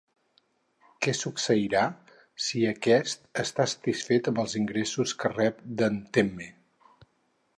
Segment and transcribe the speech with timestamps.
[1.05, 1.83] Què succeirà
[2.45, 6.49] si aquest està satisfet amb els ingressos que rep d'en Temme?